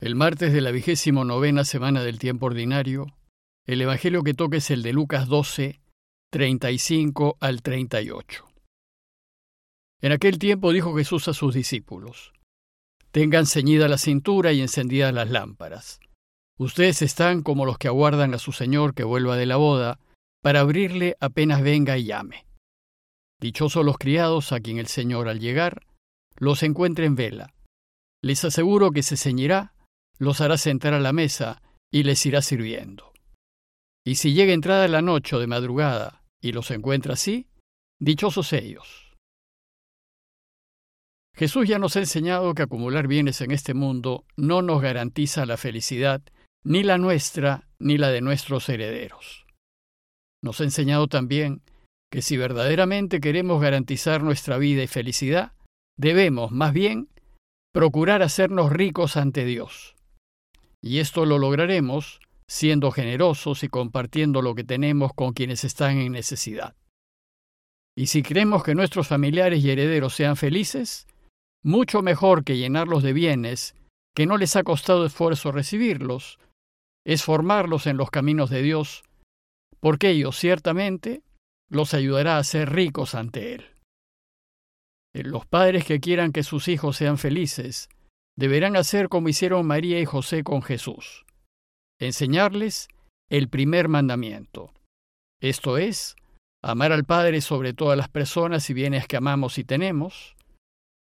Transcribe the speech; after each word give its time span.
El 0.00 0.16
martes 0.16 0.52
de 0.52 0.60
la 0.60 0.72
vigésimo 0.72 1.24
novena 1.24 1.64
semana 1.64 2.02
del 2.02 2.18
tiempo 2.18 2.46
ordinario, 2.46 3.06
el 3.64 3.80
Evangelio 3.80 4.24
que 4.24 4.34
toca 4.34 4.56
es 4.56 4.70
el 4.70 4.82
de 4.82 4.92
Lucas 4.92 5.28
12, 5.28 5.80
35 6.30 7.36
al 7.40 7.62
38. 7.62 8.44
En 10.02 10.12
aquel 10.12 10.40
tiempo 10.40 10.72
dijo 10.72 10.96
Jesús 10.96 11.28
a 11.28 11.32
sus 11.32 11.54
discípulos, 11.54 12.32
Tengan 13.12 13.46
ceñida 13.46 13.86
la 13.86 13.96
cintura 13.96 14.52
y 14.52 14.60
encendidas 14.60 15.14
las 15.14 15.30
lámparas. 15.30 16.00
Ustedes 16.58 17.00
están 17.00 17.42
como 17.42 17.64
los 17.64 17.78
que 17.78 17.86
aguardan 17.86 18.34
a 18.34 18.38
su 18.38 18.50
Señor 18.50 18.94
que 18.94 19.04
vuelva 19.04 19.36
de 19.36 19.46
la 19.46 19.56
boda, 19.56 20.00
para 20.42 20.60
abrirle 20.60 21.16
apenas 21.20 21.62
venga 21.62 21.96
y 21.96 22.06
llame. 22.06 22.46
Dichosos 23.40 23.84
los 23.84 23.96
criados 23.96 24.50
a 24.50 24.58
quien 24.58 24.78
el 24.78 24.88
Señor 24.88 25.28
al 25.28 25.38
llegar 25.38 25.86
los 26.36 26.64
encuentre 26.64 27.06
en 27.06 27.14
vela. 27.14 27.54
Les 28.22 28.44
aseguro 28.44 28.90
que 28.90 29.04
se 29.04 29.16
ceñirá 29.16 29.73
los 30.18 30.40
hará 30.40 30.56
sentar 30.56 30.94
a 30.94 31.00
la 31.00 31.12
mesa 31.12 31.62
y 31.92 32.02
les 32.02 32.24
irá 32.26 32.42
sirviendo. 32.42 33.12
Y 34.04 34.16
si 34.16 34.34
llega 34.34 34.52
entrada 34.52 34.86
la 34.88 35.02
noche 35.02 35.36
o 35.36 35.38
de 35.38 35.46
madrugada 35.46 36.22
y 36.42 36.52
los 36.52 36.70
encuentra 36.70 37.14
así, 37.14 37.48
dichosos 38.00 38.52
ellos. 38.52 39.12
Jesús 41.36 41.66
ya 41.66 41.78
nos 41.78 41.96
ha 41.96 42.00
enseñado 42.00 42.54
que 42.54 42.62
acumular 42.62 43.08
bienes 43.08 43.40
en 43.40 43.50
este 43.50 43.74
mundo 43.74 44.24
no 44.36 44.62
nos 44.62 44.82
garantiza 44.82 45.46
la 45.46 45.56
felicidad, 45.56 46.22
ni 46.64 46.82
la 46.82 46.98
nuestra 46.98 47.68
ni 47.78 47.98
la 47.98 48.10
de 48.10 48.20
nuestros 48.20 48.68
herederos. 48.68 49.46
Nos 50.42 50.60
ha 50.60 50.64
enseñado 50.64 51.08
también 51.08 51.62
que 52.10 52.22
si 52.22 52.36
verdaderamente 52.36 53.20
queremos 53.20 53.60
garantizar 53.60 54.22
nuestra 54.22 54.58
vida 54.58 54.82
y 54.82 54.86
felicidad, 54.86 55.52
debemos, 55.96 56.52
más 56.52 56.72
bien, 56.72 57.08
procurar 57.72 58.22
hacernos 58.22 58.70
ricos 58.70 59.16
ante 59.16 59.44
Dios 59.44 59.93
y 60.84 60.98
esto 60.98 61.24
lo 61.24 61.38
lograremos 61.38 62.20
siendo 62.46 62.90
generosos 62.90 63.64
y 63.64 63.68
compartiendo 63.68 64.42
lo 64.42 64.54
que 64.54 64.64
tenemos 64.64 65.14
con 65.14 65.32
quienes 65.32 65.64
están 65.64 65.96
en 65.96 66.12
necesidad. 66.12 66.76
Y 67.96 68.08
si 68.08 68.22
queremos 68.22 68.62
que 68.62 68.74
nuestros 68.74 69.08
familiares 69.08 69.64
y 69.64 69.70
herederos 69.70 70.14
sean 70.14 70.36
felices, 70.36 71.06
mucho 71.62 72.02
mejor 72.02 72.44
que 72.44 72.58
llenarlos 72.58 73.02
de 73.02 73.14
bienes 73.14 73.74
que 74.14 74.26
no 74.26 74.36
les 74.36 74.56
ha 74.56 74.62
costado 74.62 75.06
esfuerzo 75.06 75.52
recibirlos, 75.52 76.38
es 77.06 77.22
formarlos 77.24 77.86
en 77.86 77.96
los 77.96 78.10
caminos 78.10 78.50
de 78.50 78.60
Dios, 78.60 79.04
porque 79.80 80.10
ello 80.10 80.32
ciertamente 80.32 81.22
los 81.70 81.94
ayudará 81.94 82.36
a 82.36 82.44
ser 82.44 82.70
ricos 82.70 83.14
ante 83.14 83.54
Él. 83.54 83.64
Los 85.14 85.46
padres 85.46 85.86
que 85.86 85.98
quieran 85.98 86.30
que 86.30 86.42
sus 86.42 86.68
hijos 86.68 86.98
sean 86.98 87.16
felices 87.16 87.88
deberán 88.36 88.76
hacer 88.76 89.08
como 89.08 89.28
hicieron 89.28 89.66
María 89.66 90.00
y 90.00 90.04
José 90.04 90.42
con 90.42 90.62
Jesús, 90.62 91.24
enseñarles 92.00 92.88
el 93.28 93.48
primer 93.48 93.88
mandamiento, 93.88 94.72
esto 95.40 95.78
es, 95.78 96.16
amar 96.62 96.92
al 96.92 97.04
Padre 97.04 97.40
sobre 97.40 97.74
todas 97.74 97.98
las 97.98 98.08
personas 98.08 98.68
y 98.70 98.74
bienes 98.74 99.06
que 99.06 99.16
amamos 99.16 99.58
y 99.58 99.64
tenemos, 99.64 100.36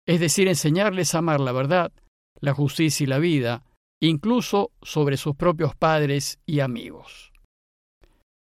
es 0.06 0.20
decir, 0.20 0.48
enseñarles 0.48 1.16
a 1.16 1.20
amar 1.20 1.40
la 1.40 1.52
verdad, 1.52 1.92
la 2.40 2.54
justicia 2.54 3.04
y 3.04 3.08
la 3.08 3.20
vida, 3.20 3.64
incluso 4.00 4.72
sobre 4.82 5.18
sus 5.18 5.36
propios 5.36 5.76
padres 5.76 6.40
y 6.46 6.60
amigos. 6.60 7.34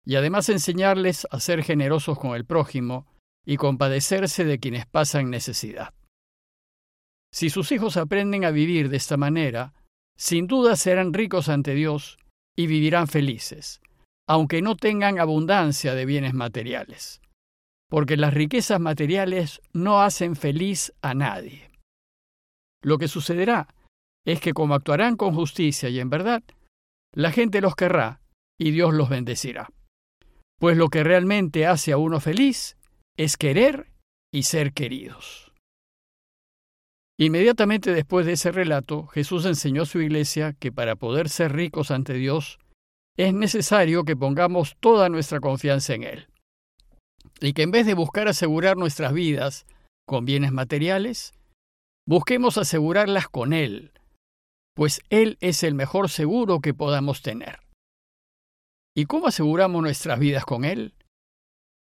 Y 0.05 0.17
además 0.17 0.49
enseñarles 0.49 1.27
a 1.31 1.41
ser 1.41 1.63
generosos 1.63 2.19
con 2.19 2.35
el 2.35 2.45
prójimo 2.45 3.07
y 3.47 3.57
compadecerse 3.57 4.45
de 4.45 4.59
quienes 4.59 4.87
pasan 4.87 5.31
necesidad. 5.31 5.95
Si 7.35 7.51
sus 7.51 7.73
hijos 7.73 7.97
aprenden 7.97 8.45
a 8.45 8.53
vivir 8.53 8.89
de 8.89 8.97
esta 8.97 9.17
manera, 9.17 9.75
sin 10.17 10.47
duda 10.47 10.77
serán 10.77 11.13
ricos 11.13 11.49
ante 11.49 11.75
Dios 11.75 12.17
y 12.57 12.69
vivirán 12.69 13.09
felices, 13.09 13.81
aunque 14.29 14.63
no 14.63 14.77
tengan 14.77 15.19
abundancia 15.19 15.97
de 15.97 16.07
bienes 16.07 16.33
materiales, 16.33 17.21
porque 17.91 18.17
las 18.17 18.35
riquezas 18.35 18.79
materiales 18.79 19.61
no 19.73 20.01
hacen 20.01 20.37
feliz 20.37 20.93
a 21.03 21.15
nadie. 21.15 21.73
Lo 22.85 22.99
que 22.99 23.09
sucederá 23.09 23.67
es 24.25 24.41
que 24.41 24.53
como 24.53 24.75
actuarán 24.75 25.17
con 25.17 25.35
justicia 25.35 25.89
y 25.89 25.99
en 25.99 26.11
verdad, 26.11 26.45
la 27.13 27.33
gente 27.33 27.61
los 27.61 27.75
querrá 27.75 28.21
y 28.61 28.71
Dios 28.71 28.95
los 28.95 29.09
bendecirá. 29.09 29.73
Pues 30.61 30.77
lo 30.77 30.89
que 30.89 31.03
realmente 31.03 31.67
hace 31.67 31.91
a 31.91 31.97
uno 31.97 32.21
feliz 32.21 32.77
es 33.17 33.37
querer 33.37 33.91
y 34.33 34.45
ser 34.45 34.73
queridos. 34.73 35.44
Inmediatamente 37.19 37.93
después 37.93 38.27
de 38.27 38.33
ese 38.33 38.51
relato, 38.51 39.07
Jesús 39.07 39.45
enseñó 39.45 39.83
a 39.83 39.87
su 39.87 40.01
iglesia 40.01 40.53
que 40.53 40.73
para 40.73 40.97
poder 40.97 41.29
ser 41.29 41.53
ricos 41.53 41.91
ante 41.91 42.15
Dios, 42.15 42.59
es 43.17 43.33
necesario 43.33 44.05
que 44.05 44.17
pongamos 44.17 44.77
toda 44.81 45.09
nuestra 45.09 45.39
confianza 45.39 45.95
en 45.95 46.03
Él. 46.03 46.29
Y 47.41 47.53
que 47.53 47.63
en 47.63 47.71
vez 47.71 47.87
de 47.87 47.95
buscar 47.95 48.27
asegurar 48.27 48.77
nuestras 48.77 49.13
vidas 49.13 49.67
con 50.07 50.25
bienes 50.25 50.51
materiales, 50.51 51.33
busquemos 52.07 52.59
asegurarlas 52.59 53.29
con 53.29 53.53
Él, 53.53 53.93
pues 54.75 55.01
Él 55.09 55.39
es 55.41 55.63
el 55.63 55.75
mejor 55.75 56.09
seguro 56.11 56.61
que 56.61 56.75
podamos 56.75 57.23
tener. 57.23 57.61
¿Y 58.97 59.07
cómo 59.07 59.29
aseguramos 59.29 59.83
nuestras 59.83 60.19
vidas 60.19 60.45
con 60.45 60.65
Él? 60.65 60.95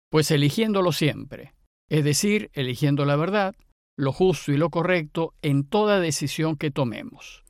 Pues 0.09 0.31
eligiéndolo 0.31 0.93
siempre, 0.93 1.53
es 1.89 2.05
decir, 2.05 2.49
eligiendo 2.53 3.05
la 3.05 3.17
verdad, 3.17 3.55
lo 3.97 4.13
justo 4.13 4.51
y 4.51 4.57
lo 4.57 4.69
correcto 4.69 5.33
en 5.41 5.67
toda 5.67 5.99
decisión 5.99 6.55
que 6.55 6.71
tomemos. 6.71 7.43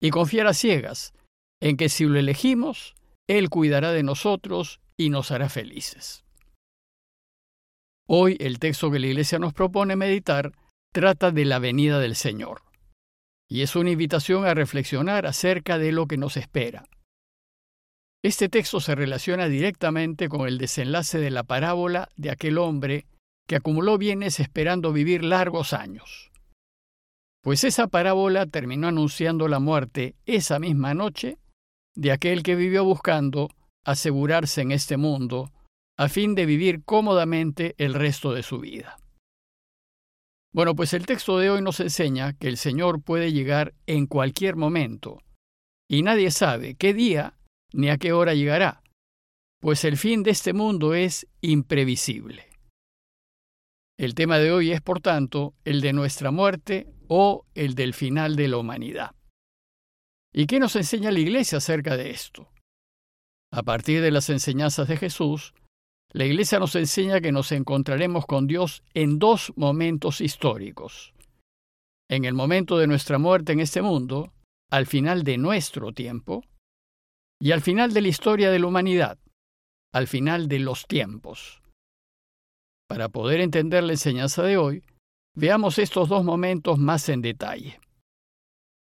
Y 0.00 0.10
confiar 0.10 0.46
a 0.46 0.54
ciegas 0.54 1.14
en 1.60 1.76
que 1.76 1.88
si 1.88 2.04
lo 2.04 2.18
elegimos, 2.18 2.94
Él 3.28 3.48
cuidará 3.48 3.92
de 3.92 4.02
nosotros 4.02 4.80
y 4.98 5.10
nos 5.10 5.30
hará 5.30 5.48
felices. 5.48 6.24
Hoy 8.08 8.36
el 8.40 8.58
texto 8.58 8.90
que 8.90 8.98
la 8.98 9.06
Iglesia 9.06 9.38
nos 9.38 9.54
propone 9.54 9.96
meditar 9.96 10.52
trata 10.92 11.30
de 11.30 11.44
la 11.44 11.58
venida 11.58 11.98
del 11.98 12.16
Señor, 12.16 12.62
y 13.48 13.62
es 13.62 13.76
una 13.76 13.90
invitación 13.90 14.44
a 14.44 14.54
reflexionar 14.54 15.24
acerca 15.24 15.78
de 15.78 15.92
lo 15.92 16.06
que 16.06 16.18
nos 16.18 16.36
espera. 16.36 16.84
Este 18.22 18.48
texto 18.48 18.80
se 18.80 18.94
relaciona 18.94 19.48
directamente 19.48 20.28
con 20.28 20.46
el 20.46 20.58
desenlace 20.58 21.18
de 21.18 21.30
la 21.30 21.44
parábola 21.44 22.08
de 22.16 22.30
aquel 22.30 22.58
hombre 22.58 23.06
que 23.46 23.56
acumuló 23.56 23.98
bienes 23.98 24.40
esperando 24.40 24.92
vivir 24.92 25.24
largos 25.24 25.72
años. 25.72 26.30
Pues 27.42 27.64
esa 27.64 27.88
parábola 27.88 28.46
terminó 28.46 28.88
anunciando 28.88 29.48
la 29.48 29.58
muerte 29.58 30.14
esa 30.26 30.58
misma 30.58 30.94
noche 30.94 31.38
de 31.94 32.12
aquel 32.12 32.42
que 32.42 32.54
vivió 32.54 32.84
buscando 32.84 33.50
asegurarse 33.84 34.60
en 34.62 34.72
este 34.72 34.96
mundo 34.96 35.52
a 35.98 36.08
fin 36.08 36.34
de 36.34 36.46
vivir 36.46 36.84
cómodamente 36.84 37.74
el 37.78 37.94
resto 37.94 38.32
de 38.32 38.42
su 38.42 38.60
vida. 38.60 38.96
Bueno, 40.54 40.74
pues 40.74 40.92
el 40.92 41.06
texto 41.06 41.38
de 41.38 41.50
hoy 41.50 41.62
nos 41.62 41.80
enseña 41.80 42.34
que 42.34 42.48
el 42.48 42.56
Señor 42.56 43.02
puede 43.02 43.32
llegar 43.32 43.74
en 43.86 44.06
cualquier 44.06 44.56
momento, 44.56 45.22
y 45.88 46.02
nadie 46.02 46.30
sabe 46.30 46.74
qué 46.74 46.92
día 46.92 47.38
ni 47.72 47.88
a 47.88 47.96
qué 47.96 48.12
hora 48.12 48.34
llegará, 48.34 48.82
pues 49.60 49.84
el 49.84 49.96
fin 49.96 50.22
de 50.22 50.30
este 50.30 50.52
mundo 50.52 50.94
es 50.94 51.26
imprevisible. 51.40 52.51
El 53.98 54.14
tema 54.14 54.38
de 54.38 54.52
hoy 54.52 54.72
es, 54.72 54.80
por 54.80 55.00
tanto, 55.00 55.54
el 55.64 55.80
de 55.80 55.92
nuestra 55.92 56.30
muerte 56.30 56.88
o 57.08 57.44
el 57.54 57.74
del 57.74 57.94
final 57.94 58.36
de 58.36 58.48
la 58.48 58.58
humanidad. 58.58 59.14
¿Y 60.32 60.46
qué 60.46 60.58
nos 60.58 60.76
enseña 60.76 61.10
la 61.10 61.20
Iglesia 61.20 61.58
acerca 61.58 61.96
de 61.96 62.10
esto? 62.10 62.48
A 63.52 63.62
partir 63.62 64.00
de 64.00 64.10
las 64.10 64.30
enseñanzas 64.30 64.88
de 64.88 64.96
Jesús, 64.96 65.52
la 66.10 66.24
Iglesia 66.24 66.58
nos 66.58 66.74
enseña 66.74 67.20
que 67.20 67.32
nos 67.32 67.52
encontraremos 67.52 68.26
con 68.26 68.46
Dios 68.46 68.82
en 68.94 69.18
dos 69.18 69.52
momentos 69.56 70.20
históricos. 70.20 71.14
En 72.10 72.24
el 72.24 72.34
momento 72.34 72.78
de 72.78 72.86
nuestra 72.86 73.18
muerte 73.18 73.52
en 73.52 73.60
este 73.60 73.82
mundo, 73.82 74.32
al 74.70 74.86
final 74.86 75.22
de 75.22 75.38
nuestro 75.38 75.92
tiempo, 75.92 76.42
y 77.40 77.52
al 77.52 77.60
final 77.60 77.92
de 77.92 78.02
la 78.02 78.08
historia 78.08 78.50
de 78.50 78.58
la 78.58 78.66
humanidad, 78.66 79.18
al 79.92 80.06
final 80.06 80.48
de 80.48 80.58
los 80.58 80.86
tiempos. 80.86 81.61
Para 82.92 83.08
poder 83.08 83.40
entender 83.40 83.82
la 83.84 83.94
enseñanza 83.94 84.42
de 84.42 84.58
hoy, 84.58 84.84
veamos 85.34 85.78
estos 85.78 86.10
dos 86.10 86.24
momentos 86.24 86.78
más 86.78 87.08
en 87.08 87.22
detalle. 87.22 87.80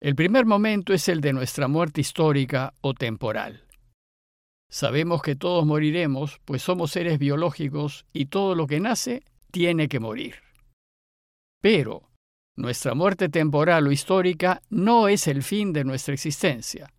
El 0.02 0.16
primer 0.16 0.48
momento 0.48 0.92
es 0.92 1.08
el 1.08 1.22
de 1.22 1.34
nuestra 1.34 1.68
muerte 1.68 2.02
histórica 2.02 2.74
o 2.82 2.96
temporal. 2.96 3.64
Sabemos 4.72 5.22
que 5.22 5.36
todos 5.36 5.68
moriremos, 5.68 6.40
pues 6.46 6.64
somos 6.64 6.90
seres 6.90 7.20
biológicos 7.20 8.08
y 8.12 8.26
todo 8.26 8.56
lo 8.56 8.66
que 8.66 8.80
nace 8.80 9.22
tiene 9.52 9.88
que 9.88 10.00
morir. 10.00 10.38
Pero 11.62 12.10
nuestra 12.56 12.96
muerte 12.96 13.30
temporal 13.30 13.86
o 13.86 13.92
histórica 13.92 14.64
no 14.72 15.10
es 15.10 15.28
el 15.28 15.44
fin 15.44 15.74
de 15.74 15.84
nuestra 15.84 16.16
existencia. 16.16 16.92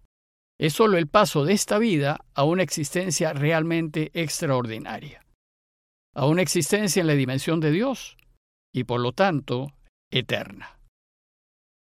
Es 0.56 0.74
solo 0.74 0.98
el 0.98 1.08
paso 1.08 1.44
de 1.44 1.54
esta 1.54 1.78
vida 1.78 2.20
a 2.34 2.44
una 2.44 2.62
existencia 2.62 3.32
realmente 3.32 4.12
extraordinaria 4.14 5.22
a 6.14 6.26
una 6.26 6.42
existencia 6.42 7.00
en 7.00 7.06
la 7.06 7.14
dimensión 7.14 7.60
de 7.60 7.70
Dios 7.70 8.16
y 8.74 8.84
por 8.84 9.00
lo 9.00 9.12
tanto 9.12 9.72
eterna. 10.10 10.78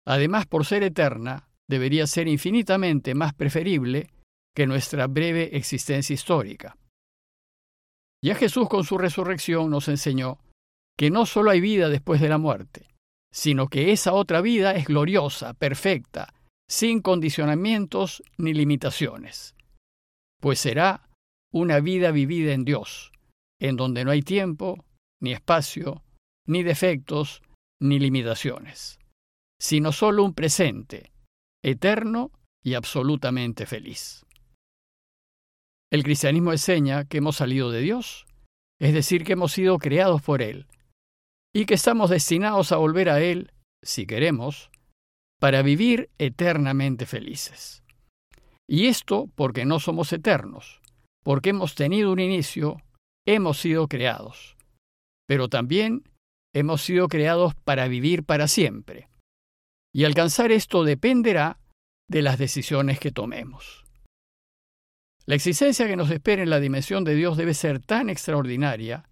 Además, 0.07 0.47
por 0.47 0.65
ser 0.65 0.83
eterna, 0.83 1.49
debería 1.69 2.07
ser 2.07 2.29
infinitamente 2.29 3.15
más 3.15 3.35
preferible 3.35 4.11
que 4.55 4.67
nuestra 4.67 5.07
breve 5.07 5.57
existencia 5.57 6.15
histórica. 6.15 6.77
Ya 8.23 8.35
Jesús 8.35 8.69
con 8.69 8.85
su 8.85 8.97
resurrección 8.97 9.71
nos 9.71 9.89
enseñó 9.89 10.39
que 10.97 11.11
no 11.11 11.27
solo 11.27 11.51
hay 11.51 11.61
vida 11.61 11.89
después 11.89 12.21
de 12.21 12.29
la 12.29 12.39
muerte, 12.39 12.89
sino 13.33 13.69
que 13.69 13.93
esa 13.93 14.13
otra 14.13 14.41
vida 14.41 14.73
es 14.73 14.87
gloriosa, 14.87 15.55
perfecta, 15.55 16.33
sin 16.69 17.03
condicionamientos 17.03 18.23
ni 18.39 18.55
limitaciones, 18.55 19.55
pues 20.41 20.61
será 20.61 21.09
una 21.53 21.81
vida 21.81 22.11
vivida 22.11 22.53
en 22.53 22.65
Dios, 22.65 23.13
en 23.61 23.77
donde 23.77 24.05
no 24.05 24.11
hay 24.11 24.23
tiempo, 24.23 24.85
ni 25.21 25.33
espacio, 25.33 26.03
ni 26.47 26.63
defectos, 26.63 27.43
ni 27.81 27.99
limitaciones, 27.99 28.99
sino 29.61 29.93
solo 29.93 30.25
un 30.25 30.35
presente, 30.35 31.13
eterno 31.63 32.31
y 32.63 32.75
absolutamente 32.75 33.67
feliz. 33.67 34.25
El 35.93 36.03
cristianismo 36.03 36.53
enseña 36.53 37.05
que 37.05 37.19
hemos 37.19 37.37
salido 37.37 37.71
de 37.71 37.81
Dios, 37.81 38.27
es 38.81 38.93
decir, 38.93 39.25
que 39.25 39.35
hemos 39.35 39.53
sido 39.53 39.79
creados 39.79 40.23
por 40.23 40.43
Él, 40.43 40.67
y 41.55 41.67
que 41.67 41.75
estamos 41.75 42.11
destinados 42.11 42.73
a 42.73 42.77
volver 42.77 43.09
a 43.09 43.21
Él, 43.21 43.53
si 43.83 44.07
queremos, 44.07 44.71
para 45.41 45.63
vivir 45.63 46.11
eternamente 46.19 47.07
felices. 47.07 47.85
Y 48.69 48.87
esto 48.87 49.29
porque 49.35 49.65
no 49.65 49.79
somos 49.79 50.13
eternos, 50.13 50.81
porque 51.23 51.51
hemos 51.51 51.75
tenido 51.75 52.13
un 52.13 52.19
inicio, 52.19 52.79
hemos 53.27 53.59
sido 53.59 53.89
creados, 53.89 54.57
pero 55.27 55.49
también 55.49 56.03
hemos 56.55 56.83
sido 56.83 57.09
creados 57.09 57.55
para 57.55 57.89
vivir 57.89 58.25
para 58.25 58.49
siempre. 58.49 59.09
Y 59.93 60.05
alcanzar 60.05 60.53
esto 60.53 60.85
dependerá 60.85 61.59
de 62.09 62.23
las 62.23 62.39
decisiones 62.39 62.99
que 62.99 63.11
tomemos. 63.11 63.85
La 65.27 65.35
existencia 65.35 65.87
que 65.87 65.97
nos 65.97 66.11
espera 66.11 66.43
en 66.43 66.51
la 66.51 66.61
dimensión 66.61 67.05
de 67.05 67.15
Dios 67.15 67.37
debe 67.37 67.55
ser 67.55 67.81
tan 67.81 68.11
extraordinaria 68.11 69.09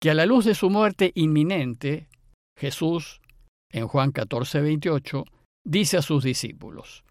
que 0.00 0.10
a 0.10 0.14
la 0.14 0.26
luz 0.26 0.44
de 0.44 0.54
su 0.54 0.70
muerte 0.70 1.10
inminente, 1.14 2.08
Jesús, 2.56 3.20
en 3.72 3.88
Juan 3.88 4.12
14, 4.12 4.60
28, 4.60 5.24
dice 5.64 5.96
a 5.96 6.02
sus 6.02 6.22
discípulos, 6.22 7.04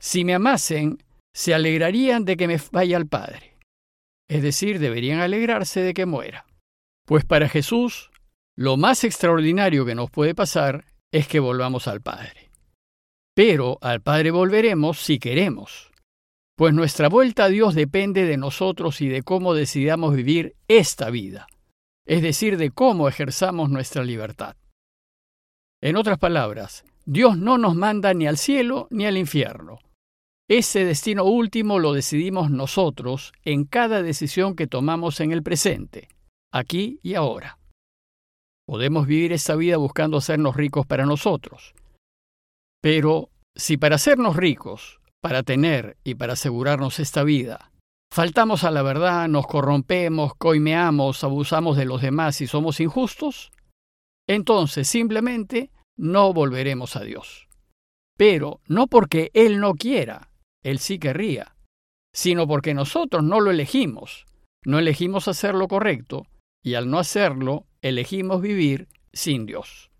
Si 0.00 0.24
me 0.24 0.34
amasen, 0.34 1.02
se 1.34 1.54
alegrarían 1.54 2.24
de 2.24 2.36
que 2.36 2.46
me 2.46 2.58
vaya 2.70 2.96
al 2.96 3.06
Padre. 3.06 3.57
Es 4.28 4.42
decir, 4.42 4.78
deberían 4.78 5.20
alegrarse 5.20 5.80
de 5.80 5.94
que 5.94 6.06
muera. 6.06 6.46
Pues 7.06 7.24
para 7.24 7.48
Jesús, 7.48 8.10
lo 8.56 8.76
más 8.76 9.04
extraordinario 9.04 9.86
que 9.86 9.94
nos 9.94 10.10
puede 10.10 10.34
pasar 10.34 10.84
es 11.10 11.26
que 11.26 11.40
volvamos 11.40 11.88
al 11.88 12.02
Padre. 12.02 12.50
Pero 13.34 13.78
al 13.80 14.02
Padre 14.02 14.30
volveremos 14.30 14.98
si 14.98 15.18
queremos, 15.18 15.90
pues 16.56 16.74
nuestra 16.74 17.08
vuelta 17.08 17.44
a 17.44 17.48
Dios 17.48 17.74
depende 17.74 18.24
de 18.24 18.36
nosotros 18.36 19.00
y 19.00 19.08
de 19.08 19.22
cómo 19.22 19.54
decidamos 19.54 20.14
vivir 20.14 20.56
esta 20.66 21.08
vida 21.08 21.46
es 22.08 22.22
decir, 22.22 22.56
de 22.56 22.70
cómo 22.70 23.06
ejerzamos 23.06 23.68
nuestra 23.68 24.02
libertad. 24.02 24.56
En 25.82 25.94
otras 25.94 26.18
palabras, 26.18 26.84
Dios 27.04 27.36
no 27.36 27.58
nos 27.58 27.76
manda 27.76 28.14
ni 28.14 28.26
al 28.26 28.38
cielo 28.38 28.88
ni 28.90 29.04
al 29.04 29.18
infierno. 29.18 29.78
Ese 30.48 30.86
destino 30.86 31.24
último 31.24 31.78
lo 31.78 31.92
decidimos 31.92 32.50
nosotros 32.50 33.34
en 33.44 33.66
cada 33.66 34.02
decisión 34.02 34.56
que 34.56 34.66
tomamos 34.66 35.20
en 35.20 35.30
el 35.30 35.42
presente, 35.42 36.08
aquí 36.50 36.98
y 37.02 37.16
ahora. 37.16 37.58
Podemos 38.66 39.06
vivir 39.06 39.34
esta 39.34 39.56
vida 39.56 39.76
buscando 39.76 40.16
hacernos 40.16 40.56
ricos 40.56 40.86
para 40.86 41.04
nosotros. 41.04 41.74
Pero 42.80 43.28
si 43.54 43.76
para 43.76 43.96
hacernos 43.96 44.36
ricos, 44.36 45.00
para 45.20 45.42
tener 45.42 45.98
y 46.02 46.14
para 46.14 46.32
asegurarnos 46.32 46.98
esta 46.98 47.24
vida, 47.24 47.70
faltamos 48.10 48.64
a 48.64 48.70
la 48.70 48.80
verdad, 48.80 49.28
nos 49.28 49.46
corrompemos, 49.46 50.34
coimeamos, 50.34 51.24
abusamos 51.24 51.76
de 51.76 51.84
los 51.84 52.00
demás 52.00 52.40
y 52.40 52.46
somos 52.46 52.80
injustos, 52.80 53.50
entonces 54.26 54.88
simplemente 54.88 55.70
no 55.98 56.32
volveremos 56.32 56.96
a 56.96 57.00
Dios. 57.00 57.48
Pero 58.16 58.60
no 58.66 58.86
porque 58.86 59.30
Él 59.34 59.60
no 59.60 59.74
quiera, 59.74 60.30
Él 60.64 60.78
sí 60.78 60.98
querría, 60.98 61.56
sino 62.12 62.46
porque 62.46 62.74
nosotros 62.74 63.22
no 63.22 63.40
lo 63.40 63.50
elegimos, 63.50 64.26
no 64.64 64.78
elegimos 64.78 65.28
hacer 65.28 65.54
lo 65.54 65.68
correcto, 65.68 66.26
y 66.62 66.74
al 66.74 66.90
no 66.90 66.98
hacerlo, 66.98 67.66
elegimos 67.82 68.42
vivir 68.42 68.88
sin 69.12 69.46
Dios. 69.46 69.90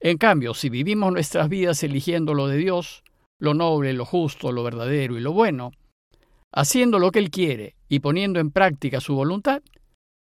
En 0.00 0.18
cambio, 0.18 0.54
si 0.54 0.68
vivimos 0.68 1.12
nuestras 1.12 1.48
vidas 1.48 1.82
eligiendo 1.82 2.34
lo 2.34 2.46
de 2.46 2.58
Dios, 2.58 3.02
lo 3.40 3.54
noble, 3.54 3.92
lo 3.94 4.04
justo, 4.04 4.52
lo 4.52 4.62
verdadero 4.62 5.16
y 5.16 5.20
lo 5.20 5.32
bueno, 5.32 5.72
haciendo 6.52 6.98
lo 6.98 7.10
que 7.10 7.18
Él 7.18 7.30
quiere 7.30 7.74
y 7.88 8.00
poniendo 8.00 8.38
en 8.38 8.50
práctica 8.50 9.00
su 9.00 9.14
voluntad, 9.14 9.62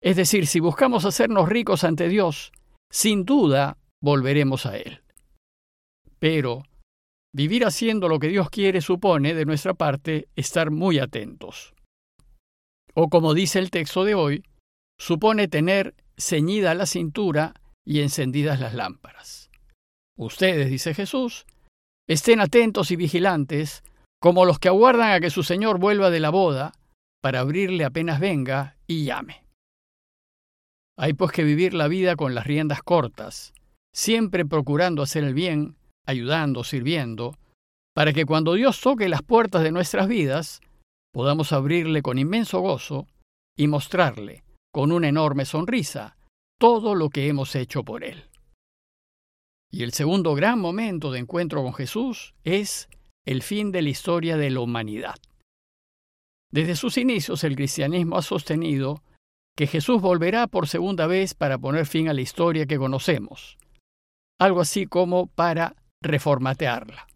es 0.00 0.16
decir, 0.16 0.46
si 0.46 0.60
buscamos 0.60 1.04
hacernos 1.04 1.48
ricos 1.48 1.84
ante 1.84 2.08
Dios, 2.08 2.52
sin 2.90 3.24
duda 3.24 3.76
volveremos 4.00 4.66
a 4.66 4.76
Él. 4.76 5.02
Pero 6.18 6.62
vivir 7.36 7.66
haciendo 7.66 8.08
lo 8.08 8.18
que 8.18 8.28
Dios 8.28 8.48
quiere 8.48 8.80
supone, 8.80 9.34
de 9.34 9.44
nuestra 9.44 9.74
parte, 9.74 10.26
estar 10.36 10.70
muy 10.70 10.98
atentos. 10.98 11.74
O 12.94 13.10
como 13.10 13.34
dice 13.34 13.58
el 13.58 13.70
texto 13.70 14.04
de 14.04 14.14
hoy, 14.14 14.42
supone 14.98 15.46
tener 15.46 15.94
ceñida 16.16 16.74
la 16.74 16.86
cintura 16.86 17.52
y 17.84 18.00
encendidas 18.00 18.58
las 18.58 18.72
lámparas. 18.72 19.50
Ustedes, 20.16 20.70
dice 20.70 20.94
Jesús, 20.94 21.44
estén 22.08 22.40
atentos 22.40 22.90
y 22.90 22.96
vigilantes, 22.96 23.84
como 24.18 24.46
los 24.46 24.58
que 24.58 24.68
aguardan 24.68 25.10
a 25.10 25.20
que 25.20 25.28
su 25.28 25.42
señor 25.42 25.78
vuelva 25.78 26.08
de 26.08 26.20
la 26.20 26.30
boda 26.30 26.72
para 27.22 27.40
abrirle 27.40 27.84
apenas 27.84 28.18
venga 28.18 28.78
y 28.86 29.04
llame. 29.04 29.44
Hay 30.98 31.12
pues 31.12 31.32
que 31.32 31.44
vivir 31.44 31.74
la 31.74 31.86
vida 31.86 32.16
con 32.16 32.34
las 32.34 32.46
riendas 32.46 32.82
cortas, 32.82 33.52
siempre 33.94 34.46
procurando 34.46 35.02
hacer 35.02 35.22
el 35.22 35.34
bien, 35.34 35.75
ayudando, 36.06 36.64
sirviendo, 36.64 37.36
para 37.94 38.12
que 38.12 38.24
cuando 38.24 38.54
Dios 38.54 38.80
toque 38.80 39.08
las 39.08 39.22
puertas 39.22 39.62
de 39.62 39.72
nuestras 39.72 40.08
vidas, 40.08 40.60
podamos 41.12 41.52
abrirle 41.52 42.02
con 42.02 42.18
inmenso 42.18 42.60
gozo 42.60 43.06
y 43.56 43.66
mostrarle, 43.68 44.44
con 44.72 44.92
una 44.92 45.08
enorme 45.08 45.44
sonrisa, 45.44 46.16
todo 46.58 46.94
lo 46.94 47.10
que 47.10 47.28
hemos 47.28 47.54
hecho 47.54 47.84
por 47.84 48.04
Él. 48.04 48.24
Y 49.70 49.82
el 49.82 49.92
segundo 49.92 50.34
gran 50.34 50.60
momento 50.60 51.10
de 51.10 51.18
encuentro 51.18 51.62
con 51.62 51.74
Jesús 51.74 52.34
es 52.44 52.88
el 53.26 53.42
fin 53.42 53.72
de 53.72 53.82
la 53.82 53.88
historia 53.88 54.36
de 54.36 54.50
la 54.50 54.60
humanidad. 54.60 55.16
Desde 56.52 56.76
sus 56.76 56.96
inicios 56.96 57.44
el 57.44 57.56
cristianismo 57.56 58.16
ha 58.16 58.22
sostenido 58.22 59.02
que 59.56 59.66
Jesús 59.66 60.00
volverá 60.00 60.46
por 60.46 60.68
segunda 60.68 61.06
vez 61.06 61.34
para 61.34 61.58
poner 61.58 61.86
fin 61.86 62.08
a 62.08 62.14
la 62.14 62.20
historia 62.20 62.66
que 62.66 62.78
conocemos, 62.78 63.56
algo 64.38 64.60
así 64.60 64.86
como 64.86 65.26
para 65.28 65.74
reformatearla, 66.06 67.06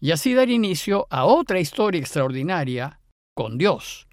y 0.00 0.10
así 0.10 0.34
dar 0.34 0.50
inicio 0.50 1.06
a 1.10 1.24
otra 1.24 1.60
historia 1.60 2.00
extraordinaria 2.00 3.00
con 3.36 3.58
Dios, 3.58 4.08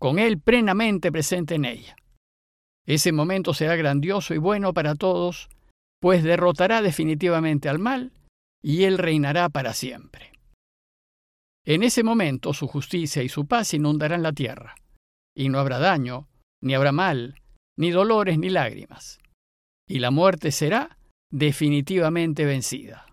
con 0.00 0.18
Él 0.18 0.40
plenamente 0.40 1.12
presente 1.12 1.56
en 1.56 1.64
ella. 1.64 1.96
Ese 2.86 3.12
momento 3.12 3.52
será 3.52 3.76
grandioso 3.76 4.34
y 4.34 4.38
bueno 4.38 4.72
para 4.72 4.94
todos, 4.94 5.48
pues 6.00 6.22
derrotará 6.22 6.82
definitivamente 6.82 7.68
al 7.68 7.78
mal 7.78 8.12
y 8.62 8.84
Él 8.84 8.98
reinará 8.98 9.48
para 9.48 9.72
siempre. 9.72 10.32
En 11.64 11.82
ese 11.82 12.04
momento 12.04 12.52
su 12.54 12.68
justicia 12.68 13.22
y 13.22 13.28
su 13.28 13.46
paz 13.46 13.74
inundarán 13.74 14.22
la 14.22 14.32
tierra, 14.32 14.76
y 15.36 15.48
no 15.48 15.58
habrá 15.58 15.78
daño, 15.78 16.28
ni 16.62 16.74
habrá 16.74 16.92
mal, 16.92 17.42
ni 17.76 17.90
dolores, 17.90 18.38
ni 18.38 18.50
lágrimas. 18.50 19.18
Y 19.88 19.98
la 19.98 20.10
muerte 20.10 20.52
será 20.52 20.96
definitivamente 21.30 22.44
vencida. 22.44 23.05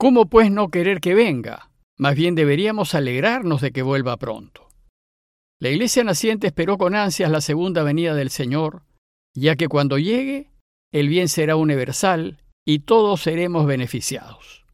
¿Cómo 0.00 0.24
pues 0.24 0.50
no 0.50 0.70
querer 0.70 0.98
que 1.02 1.14
venga? 1.14 1.68
Más 1.98 2.14
bien 2.14 2.34
deberíamos 2.34 2.94
alegrarnos 2.94 3.60
de 3.60 3.70
que 3.70 3.82
vuelva 3.82 4.16
pronto. 4.16 4.70
La 5.60 5.68
iglesia 5.68 6.02
naciente 6.04 6.46
esperó 6.46 6.78
con 6.78 6.94
ansias 6.94 7.30
la 7.30 7.42
segunda 7.42 7.82
venida 7.82 8.14
del 8.14 8.30
Señor, 8.30 8.82
ya 9.36 9.56
que 9.56 9.68
cuando 9.68 9.98
llegue, 9.98 10.48
el 10.90 11.10
bien 11.10 11.28
será 11.28 11.56
universal 11.56 12.42
y 12.66 12.78
todos 12.78 13.20
seremos 13.20 13.66
beneficiados. 13.66 14.64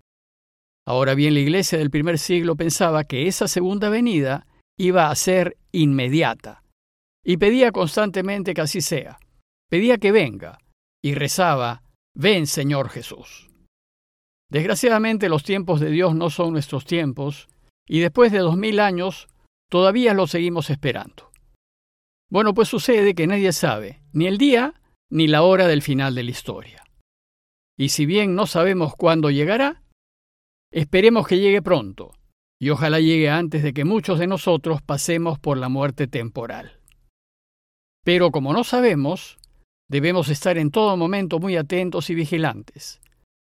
Ahora 0.86 1.16
bien, 1.16 1.34
la 1.34 1.40
iglesia 1.40 1.76
del 1.76 1.90
primer 1.90 2.20
siglo 2.20 2.54
pensaba 2.54 3.02
que 3.02 3.26
esa 3.26 3.48
segunda 3.48 3.88
venida 3.88 4.46
iba 4.78 5.10
a 5.10 5.14
ser 5.16 5.56
inmediata, 5.72 6.62
y 7.24 7.38
pedía 7.38 7.72
constantemente 7.72 8.54
que 8.54 8.60
así 8.60 8.80
sea. 8.80 9.18
Pedía 9.68 9.98
que 9.98 10.12
venga, 10.12 10.58
y 11.02 11.14
rezaba, 11.14 11.82
Ven 12.14 12.46
Señor 12.46 12.90
Jesús. 12.90 13.50
Desgraciadamente 14.50 15.28
los 15.28 15.42
tiempos 15.42 15.80
de 15.80 15.90
Dios 15.90 16.14
no 16.14 16.30
son 16.30 16.52
nuestros 16.52 16.84
tiempos, 16.84 17.48
y 17.86 18.00
después 18.00 18.32
de 18.32 18.38
dos 18.38 18.56
mil 18.56 18.80
años 18.80 19.28
todavía 19.70 20.14
lo 20.14 20.26
seguimos 20.26 20.70
esperando. 20.70 21.30
Bueno, 22.30 22.54
pues 22.54 22.68
sucede 22.68 23.14
que 23.14 23.26
nadie 23.26 23.52
sabe 23.52 24.02
ni 24.12 24.26
el 24.26 24.38
día 24.38 24.74
ni 25.10 25.28
la 25.28 25.42
hora 25.42 25.66
del 25.66 25.82
final 25.82 26.14
de 26.14 26.22
la 26.24 26.30
historia. 26.30 26.84
Y 27.78 27.90
si 27.90 28.06
bien 28.06 28.34
no 28.34 28.46
sabemos 28.46 28.94
cuándo 28.96 29.30
llegará, 29.30 29.82
Esperemos 30.72 31.26
que 31.26 31.38
llegue 31.38 31.62
pronto, 31.62 32.12
y 32.60 32.70
ojalá 32.70 33.00
llegue 33.00 33.30
antes 33.30 33.62
de 33.62 33.72
que 33.72 33.84
muchos 33.84 34.18
de 34.18 34.26
nosotros 34.26 34.82
pasemos 34.82 35.38
por 35.38 35.56
la 35.58 35.68
muerte 35.68 36.06
temporal. 36.06 36.80
Pero 38.04 38.30
como 38.30 38.52
no 38.52 38.64
sabemos, 38.64 39.38
debemos 39.88 40.28
estar 40.28 40.58
en 40.58 40.70
todo 40.70 40.96
momento 40.96 41.38
muy 41.38 41.56
atentos 41.56 42.10
y 42.10 42.14
vigilantes. 42.14 43.00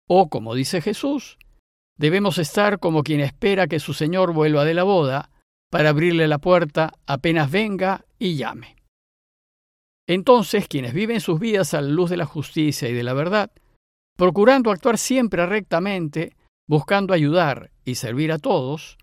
O, 0.08 0.28
como 0.28 0.54
dice 0.54 0.80
Jesús, 0.80 1.38
debemos 1.98 2.38
estar 2.38 2.78
como 2.78 3.02
quien 3.02 3.20
espera 3.20 3.66
que 3.66 3.80
su 3.80 3.94
Señor 3.94 4.32
vuelva 4.32 4.64
de 4.64 4.75
la 4.75 4.84
boda 4.84 5.30
para 5.70 5.90
abrirle 5.90 6.28
la 6.28 6.38
puerta 6.38 6.92
apenas 7.06 7.50
venga 7.50 8.04
y 8.18 8.36
llame. 8.36 8.76
Entonces, 10.08 10.68
quienes 10.68 10.92
viven 10.92 11.20
sus 11.20 11.40
vidas 11.40 11.75
a 11.75 11.80
la 11.80 11.88
luz 11.88 12.10
de 12.10 12.16
la 12.16 12.26
justicia 12.26 12.88
y 12.88 12.92
de 12.92 13.02
la 13.02 13.12
verdad, 13.12 13.50
procurando 14.16 14.70
actuar 14.70 14.98
siempre 14.98 15.44
rectamente, 15.46 16.36
buscando 16.68 17.12
ayudar 17.12 17.72
y 17.84 17.96
servir 17.96 18.30
a 18.30 18.38
todos, 18.38 18.98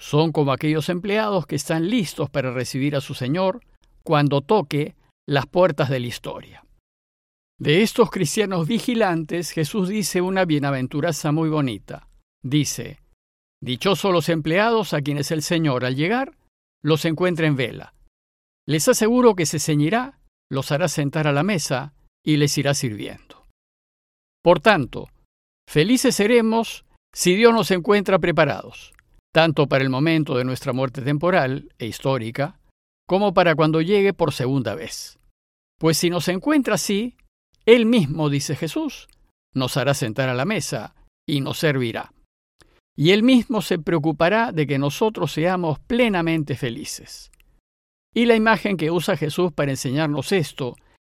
son 0.00 0.32
como 0.32 0.52
aquellos 0.52 0.88
empleados 0.88 1.46
que 1.46 1.56
están 1.56 1.90
listos 1.90 2.30
para 2.30 2.52
recibir 2.52 2.96
a 2.96 3.02
su 3.02 3.12
Señor 3.12 3.60
cuando 4.02 4.40
toque 4.40 4.96
las 5.28 5.46
puertas 5.46 5.90
de 5.90 6.00
la 6.00 6.06
historia. 6.06 6.64
De 7.60 7.82
estos 7.82 8.10
cristianos 8.10 8.66
vigilantes, 8.66 9.50
Jesús 9.50 9.90
dice 9.90 10.22
una 10.22 10.46
bienaventuranza 10.46 11.30
muy 11.30 11.50
bonita. 11.50 12.08
Dice, 12.42 13.00
Dichosos 13.62 14.14
los 14.14 14.30
empleados 14.30 14.94
a 14.94 15.02
quienes 15.02 15.30
el 15.30 15.42
Señor, 15.42 15.84
al 15.84 15.94
llegar, 15.94 16.38
los 16.82 17.04
encuentre 17.04 17.46
en 17.46 17.56
vela. 17.56 17.92
Les 18.66 18.88
aseguro 18.88 19.34
que 19.34 19.44
se 19.44 19.58
ceñirá, 19.58 20.20
los 20.50 20.72
hará 20.72 20.88
sentar 20.88 21.26
a 21.26 21.32
la 21.32 21.42
mesa 21.42 21.92
y 22.24 22.38
les 22.38 22.56
irá 22.56 22.72
sirviendo. 22.72 23.46
Por 24.42 24.60
tanto, 24.60 25.10
felices 25.68 26.14
seremos 26.14 26.86
si 27.14 27.36
Dios 27.36 27.52
nos 27.52 27.70
encuentra 27.72 28.18
preparados, 28.18 28.94
tanto 29.34 29.66
para 29.66 29.84
el 29.84 29.90
momento 29.90 30.34
de 30.34 30.46
nuestra 30.46 30.72
muerte 30.72 31.02
temporal 31.02 31.74
e 31.78 31.86
histórica, 31.86 32.58
como 33.06 33.34
para 33.34 33.54
cuando 33.54 33.82
llegue 33.82 34.14
por 34.14 34.32
segunda 34.32 34.74
vez. 34.74 35.18
Pues 35.78 35.98
si 35.98 36.08
nos 36.08 36.28
encuentra 36.28 36.76
así, 36.76 37.16
Él 37.70 37.86
mismo, 37.86 38.30
dice 38.30 38.56
Jesús, 38.56 39.06
nos 39.54 39.76
hará 39.76 39.94
sentar 39.94 40.28
a 40.28 40.34
la 40.34 40.44
mesa 40.44 40.96
y 41.24 41.40
nos 41.40 41.58
servirá. 41.58 42.12
Y 42.96 43.12
Él 43.12 43.22
mismo 43.22 43.62
se 43.62 43.78
preocupará 43.78 44.50
de 44.50 44.66
que 44.66 44.76
nosotros 44.76 45.30
seamos 45.30 45.78
plenamente 45.78 46.56
felices. 46.56 47.30
Y 48.12 48.26
la 48.26 48.34
imagen 48.34 48.76
que 48.76 48.90
usa 48.90 49.16
Jesús 49.16 49.52
para 49.52 49.70
enseñarnos 49.70 50.32
esto 50.32 50.74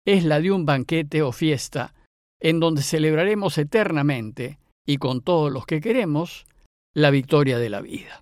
es 0.06 0.26
la 0.26 0.42
de 0.42 0.52
un 0.52 0.66
banquete 0.66 1.22
o 1.22 1.32
fiesta 1.32 1.94
en 2.42 2.60
donde 2.60 2.82
celebraremos 2.82 3.58
eternamente 3.58 4.60
y 4.86 4.98
con 4.98 5.22
todos 5.22 5.54
los 5.54 5.66
que 5.66 5.80
queremos 5.80 6.46
la 6.94 7.12
victoria 7.12 7.60
de 7.60 7.70
la 7.70 7.80
vida. 7.80 8.20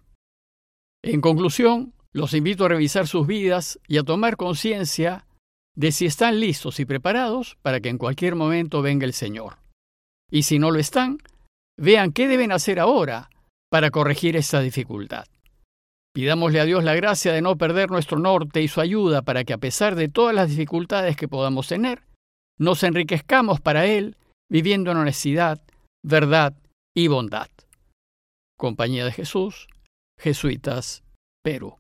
En 1.02 1.22
conclusión, 1.22 1.96
los 2.14 2.36
invito 2.36 2.66
a 2.66 2.70
revisar 2.70 3.08
sus 3.08 3.26
vidas 3.26 3.80
y 3.88 3.98
a 3.98 4.04
tomar 4.04 4.38
conciencia 4.38 5.26
de 5.80 5.94
si 5.94 6.06
están 6.06 6.42
listos 6.42 6.82
y 6.82 6.86
preparados 6.86 7.58
para 7.62 7.80
que 7.80 7.88
en 7.88 7.98
cualquier 7.98 8.36
momento 8.36 8.82
venga 8.82 9.06
el 9.06 9.14
Señor. 9.14 9.60
Y 10.30 10.44
si 10.44 10.60
no 10.60 10.72
lo 10.72 10.80
están, 10.80 11.20
vean 11.78 12.12
qué 12.12 12.28
deben 12.28 12.52
hacer 12.52 12.82
ahora 12.82 13.30
para 13.72 13.90
corregir 13.90 14.36
esta 14.36 14.60
dificultad. 14.60 15.26
Pidámosle 16.14 16.60
a 16.60 16.66
Dios 16.66 16.84
la 16.84 16.96
gracia 16.96 17.32
de 17.32 17.42
no 17.42 17.58
perder 17.58 17.92
nuestro 17.92 18.20
norte 18.20 18.62
y 18.62 18.68
su 18.68 18.82
ayuda 18.82 19.22
para 19.22 19.46
que 19.46 19.54
a 19.54 19.58
pesar 19.58 19.96
de 19.96 20.10
todas 20.10 20.36
las 20.36 20.50
dificultades 20.50 21.16
que 21.16 21.30
podamos 21.30 21.70
tener, 21.70 22.04
nos 22.58 22.84
enriquezcamos 22.84 23.62
para 23.62 23.86
Él 23.86 24.18
viviendo 24.52 24.92
en 24.92 24.98
honestidad, 24.98 25.62
verdad 26.04 26.58
y 26.94 27.08
bondad. 27.08 27.48
Compañía 28.58 29.06
de 29.06 29.14
Jesús, 29.14 29.70
Jesuitas, 30.20 31.04
Perú. 31.42 31.79